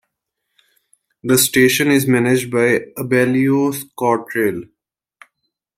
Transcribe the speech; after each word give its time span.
The 1.23 1.37
station 1.37 1.91
is 1.91 2.07
managed 2.07 2.49
by 2.49 2.79
Abellio 2.97 3.71
ScotRail. 3.71 4.67